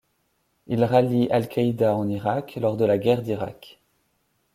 [0.65, 3.79] Il rallie al-Qaïda en Irak lors de la guerre d'Irak.